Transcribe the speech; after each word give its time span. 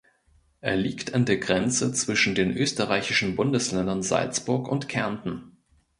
Er 0.61 0.77
liegt 0.77 1.13
an 1.13 1.25
der 1.25 1.37
Grenze 1.37 1.93
zwischen 1.93 2.33
den 2.33 2.57
österreichischen 2.57 3.35
Bundesländern 3.35 4.01
Salzburg 4.01 4.67
und 4.67 4.89
Kärnten. 4.89 5.59